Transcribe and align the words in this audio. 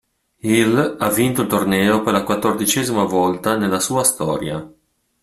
Il 0.55 0.95
ha 0.97 1.09
vinto 1.11 1.41
il 1.43 1.47
torneo 1.47 2.01
per 2.01 2.13
la 2.13 2.23
quattordicesima 2.23 3.03
volta 3.03 3.55
nella 3.55 3.79
sua 3.79 4.03
storia. 4.03 4.67